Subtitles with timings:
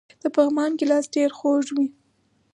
[0.21, 1.87] د پغمان ګیلاس ډیر خوږ وي.